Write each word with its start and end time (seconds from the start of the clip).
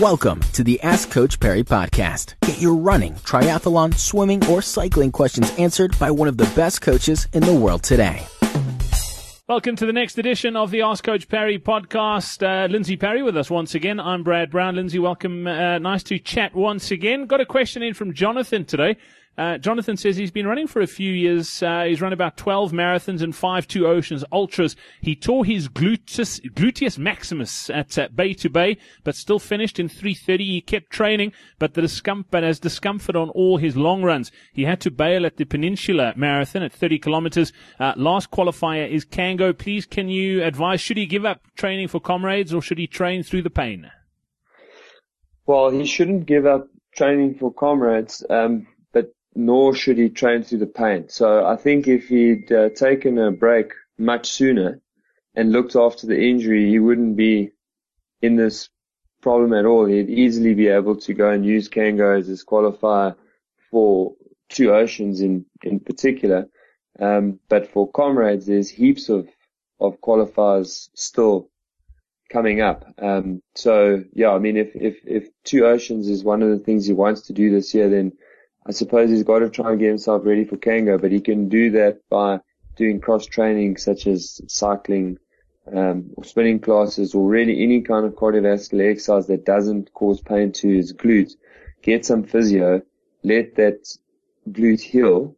Welcome 0.00 0.38
to 0.52 0.62
the 0.62 0.80
Ask 0.82 1.10
Coach 1.10 1.40
Parry 1.40 1.64
podcast. 1.64 2.34
Get 2.42 2.60
your 2.60 2.76
running, 2.76 3.14
triathlon, 3.14 3.92
swimming, 3.98 4.46
or 4.46 4.62
cycling 4.62 5.10
questions 5.10 5.52
answered 5.58 5.98
by 5.98 6.08
one 6.08 6.28
of 6.28 6.36
the 6.36 6.48
best 6.54 6.82
coaches 6.82 7.26
in 7.32 7.42
the 7.42 7.52
world 7.52 7.82
today. 7.82 8.24
Welcome 9.48 9.74
to 9.74 9.86
the 9.86 9.92
next 9.92 10.16
edition 10.16 10.54
of 10.54 10.70
the 10.70 10.82
Ask 10.82 11.02
Coach 11.02 11.28
Parry 11.28 11.58
podcast. 11.58 12.46
Uh, 12.46 12.70
Lindsey 12.70 12.96
Parry 12.96 13.24
with 13.24 13.36
us 13.36 13.50
once 13.50 13.74
again. 13.74 13.98
I'm 13.98 14.22
Brad 14.22 14.52
Brown. 14.52 14.76
Lindsay, 14.76 15.00
welcome. 15.00 15.48
Uh, 15.48 15.78
nice 15.78 16.04
to 16.04 16.20
chat 16.20 16.54
once 16.54 16.92
again. 16.92 17.26
Got 17.26 17.40
a 17.40 17.46
question 17.46 17.82
in 17.82 17.92
from 17.92 18.14
Jonathan 18.14 18.64
today. 18.64 18.98
Uh, 19.38 19.56
Jonathan 19.56 19.96
says 19.96 20.16
he's 20.16 20.32
been 20.32 20.48
running 20.48 20.66
for 20.66 20.82
a 20.82 20.86
few 20.86 21.12
years. 21.12 21.62
Uh, 21.62 21.84
he's 21.84 22.00
run 22.00 22.12
about 22.12 22.36
12 22.36 22.72
marathons 22.72 23.22
and 23.22 23.36
five 23.36 23.68
two 23.68 23.86
oceans 23.86 24.24
ultras. 24.32 24.74
He 25.00 25.14
tore 25.14 25.44
his 25.44 25.68
gluteus, 25.68 26.40
gluteus 26.54 26.98
maximus 26.98 27.70
at 27.70 27.96
uh, 27.96 28.08
Bay 28.12 28.34
to 28.34 28.50
Bay, 28.50 28.78
but 29.04 29.14
still 29.14 29.38
finished 29.38 29.78
in 29.78 29.88
330. 29.88 30.44
He 30.44 30.60
kept 30.60 30.90
training, 30.90 31.32
but 31.60 31.74
the 31.74 31.82
discomfort, 31.82 32.42
has 32.42 32.58
discomfort 32.58 33.14
on 33.14 33.30
all 33.30 33.58
his 33.58 33.76
long 33.76 34.02
runs. 34.02 34.32
He 34.52 34.64
had 34.64 34.80
to 34.80 34.90
bail 34.90 35.24
at 35.24 35.36
the 35.36 35.44
Peninsula 35.44 36.14
Marathon 36.16 36.64
at 36.64 36.72
30 36.72 36.98
kilometers. 36.98 37.52
Uh, 37.78 37.92
last 37.96 38.32
qualifier 38.32 38.90
is 38.90 39.04
Cango. 39.04 39.52
Please, 39.52 39.86
can 39.86 40.08
you 40.08 40.42
advise, 40.42 40.80
should 40.80 40.96
he 40.96 41.06
give 41.06 41.24
up 41.24 41.42
training 41.54 41.86
for 41.86 42.00
comrades 42.00 42.52
or 42.52 42.60
should 42.60 42.78
he 42.78 42.88
train 42.88 43.22
through 43.22 43.42
the 43.42 43.50
pain? 43.50 43.88
Well, 45.46 45.70
he 45.70 45.86
shouldn't 45.86 46.26
give 46.26 46.44
up 46.44 46.66
training 46.96 47.36
for 47.36 47.52
comrades. 47.52 48.24
Um, 48.28 48.66
nor 49.38 49.72
should 49.72 49.98
he 49.98 50.08
train 50.08 50.42
through 50.42 50.58
the 50.58 50.66
pain. 50.66 51.08
So 51.08 51.46
I 51.46 51.54
think 51.54 51.86
if 51.86 52.08
he'd 52.08 52.50
uh, 52.50 52.70
taken 52.70 53.18
a 53.18 53.30
break 53.30 53.72
much 53.96 54.32
sooner 54.32 54.80
and 55.36 55.52
looked 55.52 55.76
after 55.76 56.08
the 56.08 56.20
injury, 56.20 56.68
he 56.68 56.80
wouldn't 56.80 57.16
be 57.16 57.52
in 58.20 58.34
this 58.34 58.68
problem 59.22 59.52
at 59.52 59.64
all. 59.64 59.86
He'd 59.86 60.10
easily 60.10 60.54
be 60.54 60.66
able 60.66 60.96
to 60.96 61.14
go 61.14 61.30
and 61.30 61.46
use 61.46 61.68
Cango 61.68 62.18
as 62.18 62.26
his 62.26 62.44
qualifier 62.44 63.14
for 63.70 64.16
two 64.48 64.74
oceans 64.74 65.20
in, 65.20 65.46
in 65.62 65.78
particular. 65.78 66.48
Um, 66.98 67.38
but 67.48 67.70
for 67.70 67.88
comrades, 67.88 68.46
there's 68.46 68.68
heaps 68.68 69.08
of, 69.08 69.28
of 69.78 70.00
qualifiers 70.00 70.88
still 70.94 71.48
coming 72.28 72.60
up. 72.60 72.92
Um, 73.00 73.40
so 73.54 74.02
yeah, 74.14 74.30
I 74.30 74.40
mean, 74.40 74.56
if, 74.56 74.74
if, 74.74 74.96
if 75.06 75.28
two 75.44 75.64
oceans 75.64 76.08
is 76.08 76.24
one 76.24 76.42
of 76.42 76.50
the 76.50 76.58
things 76.58 76.86
he 76.86 76.92
wants 76.92 77.20
to 77.28 77.32
do 77.32 77.52
this 77.52 77.72
year, 77.72 77.88
then 77.88 78.14
I 78.68 78.72
suppose 78.72 79.08
he's 79.08 79.22
got 79.22 79.38
to 79.38 79.48
try 79.48 79.70
and 79.70 79.80
get 79.80 79.88
himself 79.88 80.26
ready 80.26 80.44
for 80.44 80.58
Cango, 80.58 80.98
but 80.98 81.10
he 81.10 81.22
can 81.22 81.48
do 81.48 81.70
that 81.70 82.06
by 82.10 82.40
doing 82.76 83.00
cross 83.00 83.24
training 83.24 83.78
such 83.78 84.06
as 84.06 84.42
cycling, 84.46 85.18
um, 85.74 86.10
or 86.16 86.24
spinning 86.24 86.60
classes 86.60 87.14
or 87.14 87.26
really 87.26 87.62
any 87.62 87.80
kind 87.80 88.04
of 88.04 88.12
cardiovascular 88.12 88.90
exercise 88.90 89.26
that 89.28 89.46
doesn't 89.46 89.92
cause 89.94 90.20
pain 90.20 90.52
to 90.52 90.68
his 90.68 90.92
glutes. 90.92 91.32
Get 91.80 92.04
some 92.04 92.24
physio, 92.24 92.82
let 93.24 93.54
that 93.56 93.88
glute 94.50 94.82
heal 94.82 95.34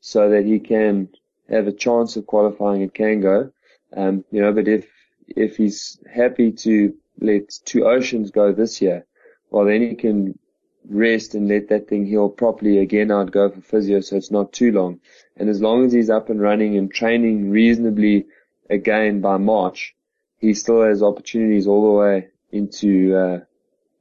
so 0.00 0.28
that 0.28 0.44
he 0.44 0.60
can 0.60 1.08
have 1.48 1.66
a 1.66 1.72
chance 1.72 2.16
of 2.16 2.26
qualifying 2.26 2.82
at 2.82 2.92
Cango. 2.92 3.50
Um, 3.96 4.22
you 4.30 4.42
know, 4.42 4.52
but 4.52 4.68
if, 4.68 4.86
if 5.28 5.56
he's 5.56 5.98
happy 6.12 6.52
to 6.52 6.94
let 7.20 7.48
two 7.64 7.86
oceans 7.86 8.30
go 8.30 8.52
this 8.52 8.82
year, 8.82 9.06
well 9.50 9.64
then 9.64 9.80
he 9.80 9.94
can 9.94 10.38
rest 10.88 11.34
and 11.34 11.48
let 11.48 11.68
that 11.68 11.88
thing 11.88 12.06
heal 12.06 12.28
properly, 12.28 12.78
again, 12.78 13.10
I'd 13.10 13.32
go 13.32 13.50
for 13.50 13.60
physio 13.60 14.00
so 14.00 14.16
it's 14.16 14.30
not 14.30 14.52
too 14.52 14.72
long. 14.72 15.00
And 15.36 15.48
as 15.48 15.60
long 15.60 15.84
as 15.84 15.92
he's 15.92 16.10
up 16.10 16.30
and 16.30 16.40
running 16.40 16.76
and 16.76 16.92
training 16.92 17.50
reasonably 17.50 18.26
again 18.70 19.20
by 19.20 19.36
March, 19.38 19.94
he 20.38 20.54
still 20.54 20.82
has 20.82 21.02
opportunities 21.02 21.66
all 21.66 21.84
the 21.84 21.98
way 21.98 22.28
into 22.52 23.16
uh, 23.16 23.40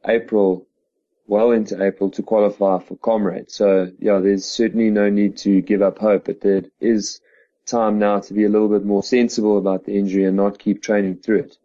April, 0.06 0.68
well 1.28 1.52
into 1.52 1.82
April 1.82 2.10
to 2.12 2.22
qualify 2.22 2.80
for 2.80 2.96
Comrade. 2.98 3.50
So 3.50 3.92
yeah, 4.00 4.20
there's 4.20 4.46
certainly 4.46 4.90
no 4.90 5.10
need 5.10 5.38
to 5.38 5.62
give 5.62 5.82
up 5.82 6.00
hope, 6.00 6.26
but 6.26 6.42
there 6.42 6.64
is 6.80 7.22
time 7.66 7.98
now 7.98 8.20
to 8.20 8.34
be 8.34 8.44
a 8.44 8.50
little 8.50 8.68
bit 8.68 8.86
more 8.86 9.04
sensible 9.04 9.58
about 9.58 9.86
the 9.86 9.98
injury 9.98 10.26
and 10.26 10.36
not 10.36 10.60
keep 10.60 10.82
training 10.82 11.18
through 11.18 11.40
it. 11.40 11.58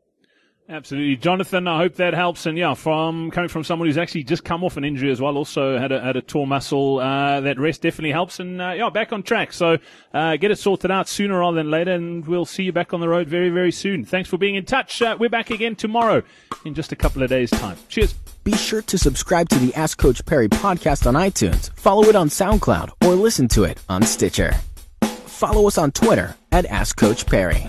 Absolutely, 0.71 1.17
Jonathan. 1.17 1.67
I 1.67 1.79
hope 1.79 1.95
that 1.95 2.13
helps. 2.13 2.45
And 2.45 2.59
yeah, 2.59 2.75
from 2.75 3.31
coming 3.31 3.49
from 3.49 3.65
someone 3.65 3.89
who's 3.89 3.97
actually 3.97 4.25
just 4.25 4.45
come 4.45 4.63
off 4.63 4.77
an 4.77 4.85
injury 4.85 5.11
as 5.11 5.19
well, 5.19 5.39
also 5.39 5.79
had 5.79 5.93
a 5.93 6.01
had 6.01 6.17
a 6.17 6.21
tore 6.21 6.47
muscle. 6.47 6.99
Uh, 6.99 7.41
that 7.41 7.59
rest 7.59 7.81
definitely 7.81 8.13
helps. 8.13 8.39
And 8.39 8.61
uh, 8.61 8.73
yeah, 8.77 8.91
back 8.91 9.13
on 9.15 9.23
track. 9.23 9.55
So 9.55 9.79
uh, 10.13 10.37
get 10.37 10.51
it 10.51 10.59
sorted 10.59 10.91
out 10.91 11.09
sooner 11.09 11.39
rather 11.39 11.57
than 11.57 11.71
later, 11.71 11.93
and 11.93 12.27
we'll 12.27 12.45
see 12.45 12.65
you 12.65 12.73
back 12.73 12.93
on 12.93 13.01
the 13.01 13.09
road 13.09 13.29
very 13.29 13.49
very 13.49 13.73
soon. 13.73 14.05
Thanks 14.05 14.29
for 14.29 14.37
being 14.37 14.57
in 14.57 14.67
touch. 14.67 15.01
Uh, 15.01 15.17
we're 15.19 15.31
back 15.31 15.49
again 15.49 15.75
tomorrow 15.75 16.23
in 16.67 16.75
just 16.75 16.93
a 16.93 16.97
couple 16.97 17.23
of 17.23 17.31
days' 17.31 17.51
time. 17.51 17.79
Cheers. 17.89 18.13
Be 18.45 18.53
sure 18.55 18.83
to 18.83 18.99
subscribe 18.99 19.49
to 19.49 19.59
the 19.59 19.75
Ask 19.75 19.97
Coach 19.97 20.25
Parry 20.27 20.49
podcast 20.49 21.07
on 21.07 21.15
iTunes, 21.15 21.71
follow 21.77 22.05
it 22.05 22.17
on 22.17 22.29
SoundCloud, 22.29 22.91
or 23.05 23.15
listen 23.15 23.49
to 23.49 23.65
it 23.65 23.79
on 23.89 24.03
Stitcher. 24.03 24.53
Follow 25.01 25.67
us 25.67 25.79
on 25.79 25.93
Twitter 25.93 26.35
at 26.53 26.67
Ask 26.67 26.97
Coach 26.97 27.27
Parry. 27.27 27.69